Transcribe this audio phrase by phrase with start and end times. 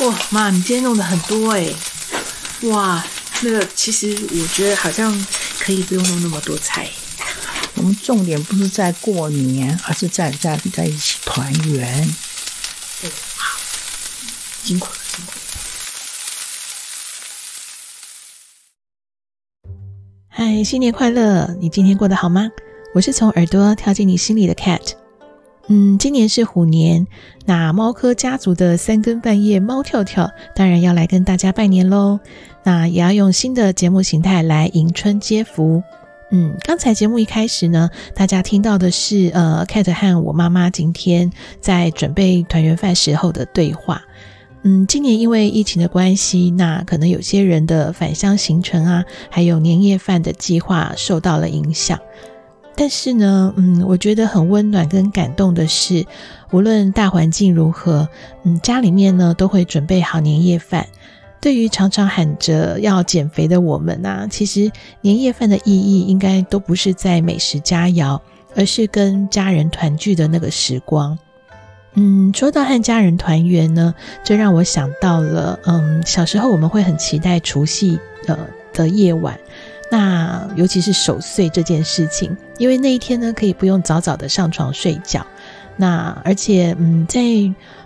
[0.00, 1.72] 哇，妈，你今天弄的很多哎！
[2.64, 3.02] 哇，
[3.40, 5.26] 那个其实我觉得好像
[5.58, 6.90] 可以不用弄那么多菜。
[7.76, 12.14] 我们重点不是在过年，而是在在在一起团圆。
[13.00, 13.58] 对，好，
[14.62, 15.38] 辛苦了，辛苦了。
[20.28, 21.56] 嗨，新年快乐！
[21.58, 22.50] 你今天过得好吗？
[22.94, 25.05] 我是从耳朵跳进你心里的 Cat。
[25.68, 27.06] 嗯，今年是虎年，
[27.44, 32.20] 那猫科家族的三更半夜猫跳跳，当然要来跟大家拜年喽。
[32.62, 35.82] 那也要用新的节目形态来迎春接福。
[36.30, 44.02] 嗯，刚才节目一开始呢，大家听到的是呃，Cat 和我妈妈今天在准备团圆饭时候的对话。
[44.62, 51.98] 嗯，今年因为疫情的关系，那可能有些人的返乡行程啊，还有年夜饭的计划受到了影响。
[52.76, 56.04] 但是呢，嗯，我觉得很温暖跟感动的是，
[56.50, 58.06] 无论大环境如何，
[58.44, 60.86] 嗯，家里面呢都会准备好年夜饭。
[61.40, 68.20] 对于常常喊着要减肥的我们啊，其实年夜饭的意义应该都不是在美食佳肴，
[68.54, 71.16] 而是跟家人团聚的那个时光。
[71.94, 78.36] 嗯，说到和家人团圆呢，这让我想到了，嗯，小时候我们会很期待除夕呃
[78.72, 79.38] 的夜晚，
[79.90, 85.24] 那尤其是守岁这件事情，因为那一天呢可以不用早早的上床睡觉。
[85.78, 87.20] 那而且，嗯，在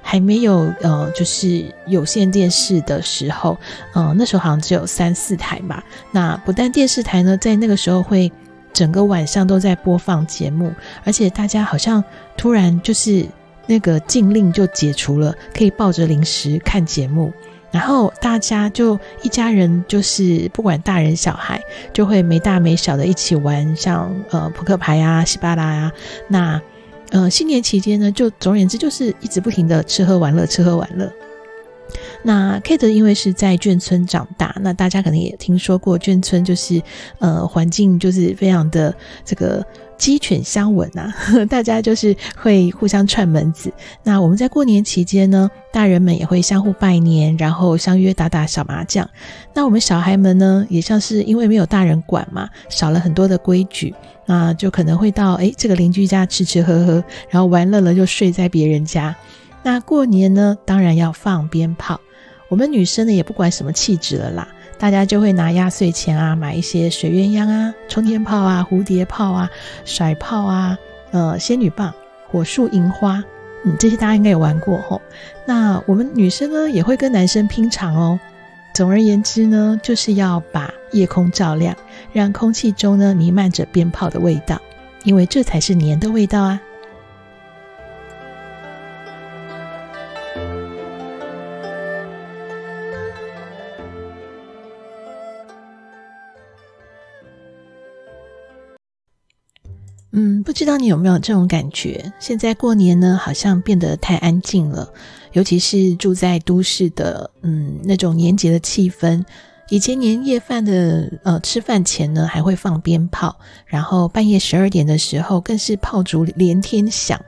[0.01, 3.59] 还没有呃，就是有线电视的时候，
[3.95, 5.83] 呃，那时候好像只有三四台吧。
[6.13, 8.31] 那不但电视台呢，在那个时候会
[8.73, 10.73] 整个晚上都在播放节目，
[11.05, 12.03] 而且大家好像
[12.37, 13.27] 突然就是
[13.67, 17.33] 那个禁令就解除了，可以抱着零食看节目，
[17.71, 21.61] 然后大家就一家人就是不管大人小孩，
[21.93, 25.93] 就会没大没小的一起玩，像呃扑克牌啊、西巴拉啊，
[26.29, 26.61] 那。
[27.13, 31.13] 呃，新年期间呢，就总而言之就是一直不停的吃喝玩乐，吃喝玩乐。
[32.23, 36.81] 那 Kate 因为是在眷村长大，那大家可能也听说过眷村，就是
[37.19, 39.67] 呃环境就是非常的这个
[40.01, 41.15] 鸡犬相闻啊，
[41.51, 43.71] 大家就是会互相串门子。
[44.03, 49.07] 那我们在过年期间呢，大人们也会相互拜年，然后相约打打小麻将。
[49.53, 53.95] 那我们小孩们呢，也像是因为没有大人管嘛，少了很多的规矩。
[54.25, 59.15] 那，就可能会到诶这个邻居家吃吃喝喝，然后玩乐了就睡在别人家。
[59.63, 62.01] 那过年呢，当然要放鞭炮。
[62.49, 64.49] 我们女生呢也不管什么气质了啦，
[64.81, 69.51] 大家就会拿压岁钱啊，买一些水鸳鸯啊、冲天炮啊、蝴蝶炮啊、
[69.85, 70.79] 甩炮啊、
[71.11, 71.93] 呃仙女棒、
[72.27, 73.23] 火树银花，
[73.67, 75.03] 嗯，这些大家应该有玩过吼。
[75.45, 78.19] 那我们女生呢也会跟男生拼场哦。
[78.73, 81.77] 总而言之呢，就是要把夜空照亮，
[82.15, 84.59] 让空气中呢弥漫着鞭炮的味道，
[85.05, 86.59] 因为这才是年的味道啊。
[100.61, 102.13] 知道你有没有这种感觉？
[102.19, 104.87] 现在过年呢，好像变得太安静了，
[105.33, 109.25] 尤其是住在都市的，嗯，那种年节的气氛。
[109.71, 113.35] 以前年夜饭的，呃，吃饭前呢，还会放鞭炮，
[113.65, 117.19] 然后半夜十二点的时候，更是炮竹连天响。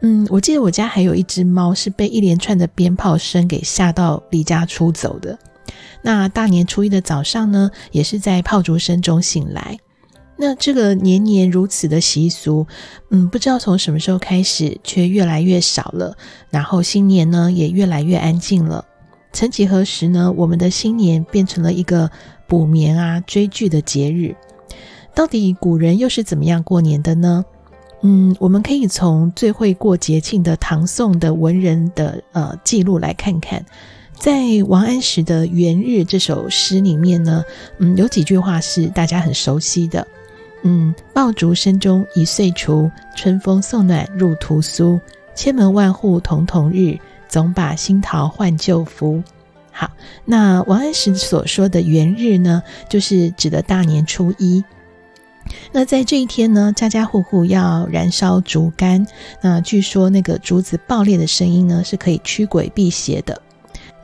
[0.00, 5.38] 嗯，我记得我家还有一只猫是被一连串的鞭炮声给吓到离家出走的。
[6.00, 9.78] 那大年初一的早上呢，也是在炮竹声中醒来。
[10.42, 12.66] 那这个年年如此的习俗，
[13.10, 16.16] 嗯，不知道从什么时候开始，却越来越少了。
[16.48, 18.82] 然后新年呢，也越来越安静了。
[19.34, 22.10] 曾几何时呢，我们的新年变成了一个
[22.48, 24.34] 补眠啊、追剧的节日。
[25.14, 27.44] 到底古人又是怎么样过年的呢？
[28.00, 33.62] 嗯，我们可以从最会过节庆的唐宋的文人的呃记录来看看。
[34.14, 37.44] 在王安石的《元日》这首诗里面呢，
[37.78, 40.06] 嗯，有几句话是大家很熟悉的。
[40.62, 45.00] 嗯，爆竹声中一岁除，春风送暖入屠苏。
[45.34, 46.98] 千门万户曈曈日，
[47.28, 49.22] 总把新桃换旧符。
[49.72, 49.90] 好，
[50.24, 54.62] 那王安石所说的元日呢，就是指的大年初一。
[55.72, 59.06] 那在这一天呢，家家户户要燃烧竹竿。
[59.40, 63.40] 那据说那个竹子爆裂的声音呢，是可以驱鬼辟邪的。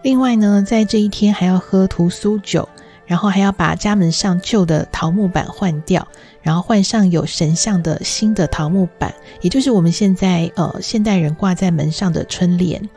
[0.03, 2.67] 另外呢，在这一天还要喝屠苏酒。
[3.07, 6.07] 然后还要把家门上旧的桃木板换掉，
[6.43, 12.89] 然后换上有神像的新的桃木板，也就是我们现在呃现代人挂在门上的春联。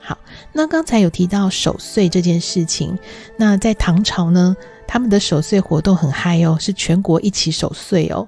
[0.00, 0.18] 好，
[0.52, 2.98] 那刚才有提到守岁这件事情，
[3.36, 8.26] 那在唐朝呢，他们的守岁活动很嗨哦，是全国一起守岁哦。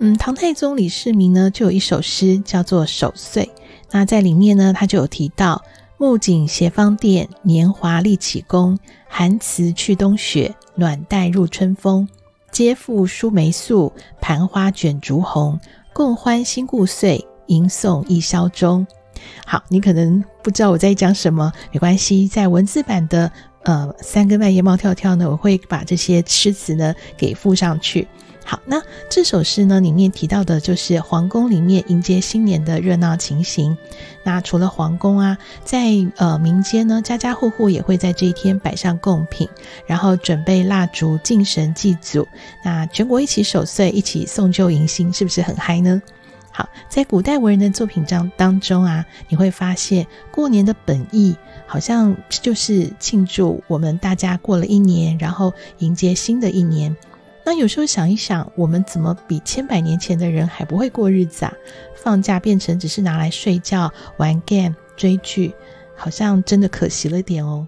[0.00, 3.44] 嗯，唐太宗李世民呢就有一首诗叫做《守岁》，
[3.90, 5.62] 那在里面呢他就有提到。
[5.98, 8.76] 木槿斜芳殿，年华历启功。
[9.14, 12.08] 寒辞去冬雪，暖带入春风。
[12.50, 13.92] 接复疏梅素，
[14.22, 15.60] 盘花卷竹红。
[15.92, 18.86] 共欢新故岁，吟诵一宵中。
[19.44, 23.30] 好，你可能不知道我在讲什么，没关系，在文字版的
[23.64, 28.08] 呃三更半夜猫跳跳呢，我会把这些诗词呢给附上去。
[28.52, 33.74] 好，那这首诗呢里面提到的就是皇宫里面迎接新年的热闹情形。
[34.22, 39.48] 那除了皇宫啊，在呃民间呢，家家户户也会在这一天摆上贡品，
[39.86, 42.28] 然后准备蜡烛敬神祭祖。
[42.62, 46.02] 那全国一起守岁，一起送旧迎新，是不是很嗨呢？
[46.50, 51.34] 好，在古代文人的作品当当中啊，你会发现过年的本意
[51.66, 56.94] 好像就是庆祝我们大家过了一年，然后迎接新的一年。
[57.44, 61.52] 那有时候想一想，我们怎么比千百年前的人还不会过日子啊？
[61.94, 65.52] 放假变成只是拿来睡觉、玩 game、追剧，
[65.96, 67.66] 好像真的可惜了点哦。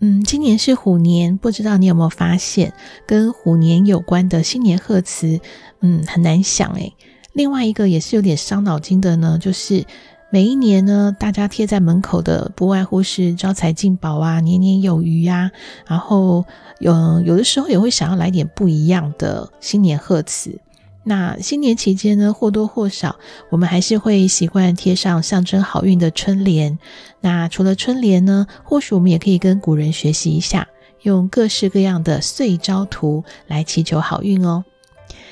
[0.00, 2.72] 嗯，今年是虎年，不知道你有没有发现，
[3.06, 5.40] 跟虎年有关的新年贺词，
[5.80, 6.94] 嗯，很难想诶。
[7.32, 9.84] 另外一个也是有点伤脑筋的呢，就是
[10.30, 15.50] 每一年呢，大家贴在门口的不外乎是招财进宝啊、年年有余呀，
[15.86, 16.44] 然后
[16.80, 20.60] 有有的时候也会想要来点不一样的新年贺词。
[21.04, 23.16] 那新年期间呢，或多或少，
[23.48, 26.78] 我们还是会习惯贴上象征好运的春联。
[27.22, 30.68] 那除了春联呢，或许我们也可以跟古人学习一下，
[31.04, 34.62] 用各式各样的岁朝图来祈求好运哦。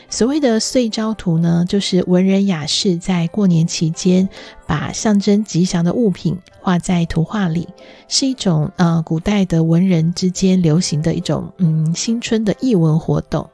[0.08, 4.28] 所谓的岁朝图呢，就是文人雅士在过年期间，
[4.66, 7.68] 把象征吉祥的物品画在图画里，
[8.08, 13.50] 是一种呃古代的文人之间流行的一种嗯新春的艺文活动。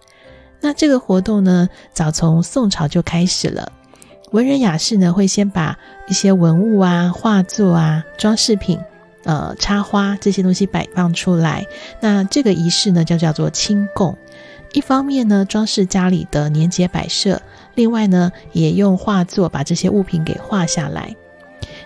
[0.61, 3.73] 那这个活动呢，早从宋朝就开始了。
[4.31, 5.77] 文人雅士呢，会先把
[6.07, 8.79] 一些文物啊、画作啊、装饰品、
[9.25, 11.67] 呃、插花这些东西摆放出来。
[12.01, 14.17] 那这个仪式呢，就叫做清供。
[14.73, 17.37] 一方面呢，装饰家里的年节摆设；
[17.75, 21.15] 另外呢，也用画作把这些物品给画下来。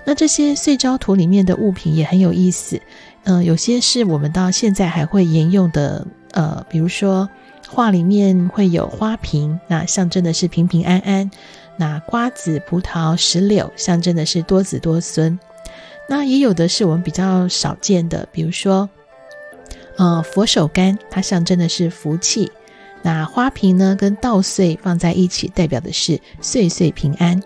[0.05, 2.81] 那这些岁朝图里面的物品也很有意思，
[3.25, 7.29] 呃，有些是我们到现在还会沿用的，呃，比如说。
[7.69, 11.29] 画里面会有花瓶，那象征的是平平安安；
[11.77, 15.37] 那瓜子、葡萄、石榴，象征的是多子多孙。
[16.09, 18.89] 那也有的是我们比较少见的，比如说，
[19.97, 22.53] 呃，佛手柑，它象征的是福气。
[23.02, 27.40] 那花瓶呢，跟稻穗放在一起，代表的是岁岁平安。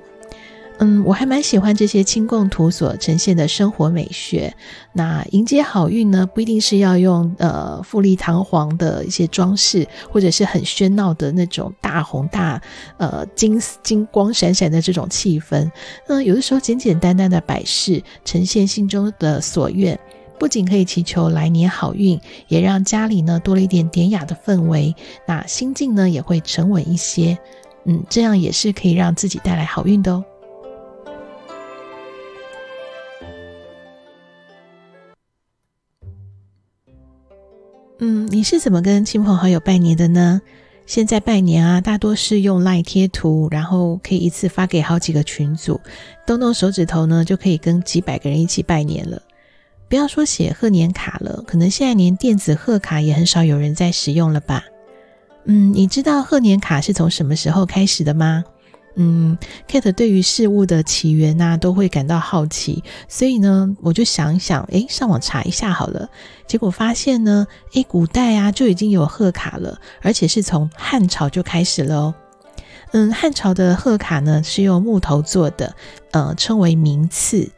[0.82, 4.50] 嗯，我还蛮喜欢这些清供图所呈现的生活美学。
[4.94, 12.58] 那迎接好运呢，不一定是要用呃富丽堂皇的一些装饰，或者是很喧闹的那种大红大
[12.96, 15.70] 呃金金光闪闪的这种气氛。
[16.08, 20.00] 那有的时候简简单单的摆饰，呈现心中的所愿，
[20.40, 24.94] 不仅可以祈求来年好运，也让家里呢多了一点典雅的氛围。
[25.26, 27.38] 那心境呢也会沉稳一些。
[27.84, 30.24] 嗯，这样也是可以让自己带来好运的哦。
[37.98, 40.40] 嗯，你是怎么跟亲朋好友拜年的呢？
[40.86, 45.78] 现在拜年啊，大多是用 LINE 贴图，然后可以一次发给好几个群组，
[46.26, 49.20] 动动手指头呢，就可以跟几百个人一起拜年了。
[49.90, 54.62] 不要说写贺年卡了，可能现在连电子贺卡也很少有人在使用了吧？
[55.46, 58.44] 嗯，你知道贺年卡是从什么时候开始的吗？
[58.94, 59.36] 嗯
[59.68, 66.08] ，Kate 对于事物的起源呐、都会感到好奇，所以呢，我就想一想，诶，上网查一下好了。
[66.46, 72.14] 结果发现呢，诶，古代啊就已经有贺卡了，而且是从汉朝就开始了哦。
[72.92, 75.74] 嗯，汉朝的贺卡呢是用木头做的，
[76.12, 77.50] 呃，称为铭赐。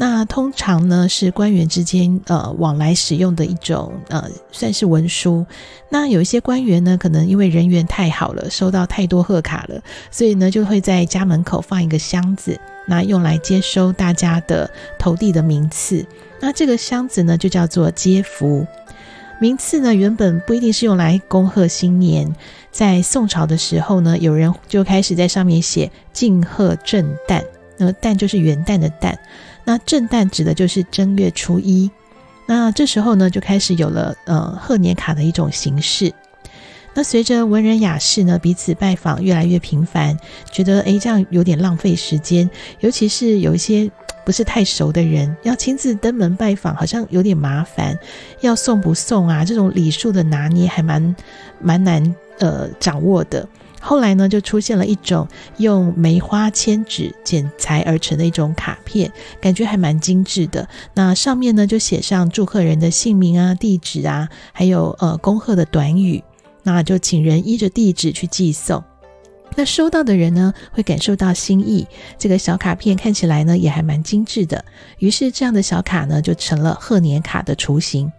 [0.00, 5.44] 那通常呢是官员之间呃往来使用的一种呃算是文书。
[5.90, 9.78] 那有一些官员呢，可能因为人缘太好了，收到太多贺卡了，
[10.10, 16.02] 所以呢就会在家门口放一个箱子，那用来接收大家的投递的名次。
[16.40, 18.66] 那这个箱子呢就叫做接福。
[19.38, 22.34] 名次呢原本不一定是用来恭贺新年，
[22.70, 27.44] 在宋朝的时候呢，有人就开始在上面写敬贺正旦，
[27.76, 29.14] 那旦就是元旦的旦。
[29.64, 31.90] 那正旦指的就是正月初一，
[32.46, 36.12] 那这时候呢，就开始有了呃贺年卡的一种形式。
[36.92, 40.18] 那随着文人雅士呢彼此拜访越来越频繁，
[40.50, 42.50] 觉得诶这样有点浪费时间，
[42.80, 43.88] 尤其是有一些
[44.24, 47.96] 不是太熟的人要亲自登门拜访，好像有点麻烦，
[48.40, 49.44] 要送不送啊？
[49.44, 51.14] 这种礼数的拿捏还蛮
[51.60, 53.48] 蛮难呃掌握的。
[53.80, 59.10] 后来呢，就出现了一种用梅花签纸剪裁而成的一种卡片，
[59.40, 60.68] 感觉还蛮精致的。
[60.94, 66.22] 那上面呢，就写上祝贺人的姓名啊、地址啊，还有呃恭贺的短语。
[66.62, 68.84] 那就请人依着地址去寄送。
[69.56, 71.86] 那收到的人呢，会感受到心意。
[72.18, 74.62] 这个小卡片看起来呢，也还蛮精致的。
[74.98, 78.12] 于是这样的小卡呢，就成了贺年卡的雏形。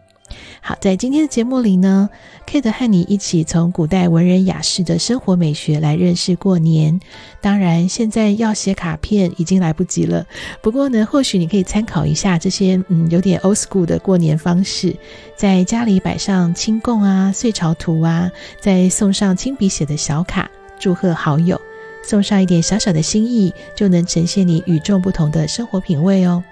[0.61, 2.09] 好，在今天的节目里呢
[2.47, 7.00] ，Kate 和你一起从古代文人雅士的生活美学来认识过年。
[7.41, 10.25] 当然，现在要写卡片已经来不及了。
[10.61, 14.95] 不过呢，或许你可以参考一下这些嗯有点 old school 的过年方式，
[15.35, 20.47] 在家里摆上清供啊、岁朝图啊，再送上亲笔写的小卡，
[20.79, 21.59] 祝贺好友，
[22.03, 26.43] 送上一点小小的心意，就能呈现你与众不同的生活品味哦。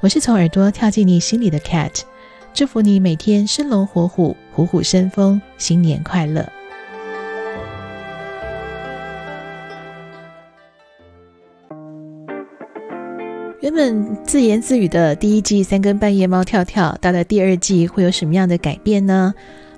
[0.00, 2.00] 我是从耳朵跳进你心里的 Cat。
[2.52, 6.46] 祝福你每天生龙活虎，虎虎生风，新年快乐！
[13.60, 19.32] 原本自言自语的第一季三更半夜猫跳跳，到了第二季会有什么样的改变呢？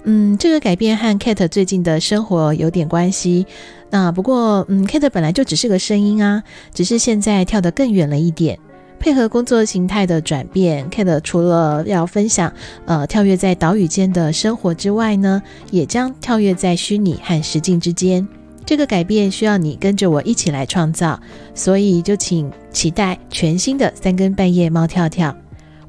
[0.04, 3.46] 嗯，这个改变和 Kate 最近的生活有点关系。
[3.90, 6.42] 那不过，嗯，Kate 本来就只是个声音啊，
[6.74, 8.58] 只是现在跳得更远了一点。
[9.02, 12.52] 配合工作形态的转变，Kate 除了要分享
[12.86, 15.42] 呃跳跃在岛屿间的生活之外呢，
[15.72, 18.26] 也将跳跃在虚拟和实境之间。
[18.64, 21.18] 这个改变需要你跟着我一起来创造，
[21.52, 25.36] 所以就请期待全新的三更半夜猫跳跳。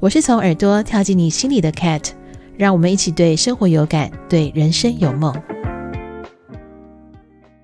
[0.00, 2.02] 我是从耳朵跳进你心里的 Cat，
[2.56, 5.32] 让我们一起对生活有感，对人生有梦。